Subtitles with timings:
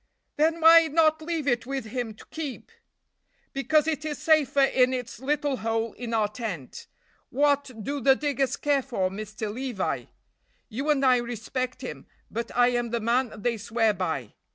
[0.35, 2.71] "Then why not leave it with him to keep?"
[3.53, 6.87] "Because it is safer in its little hole in our tent.
[7.29, 9.53] What do the diggers care for Mr.
[9.53, 10.05] Levi?
[10.69, 14.33] You and I respect him, but I am the man they swear by.